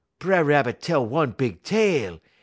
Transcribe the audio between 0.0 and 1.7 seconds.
B'er Rabbit tell one big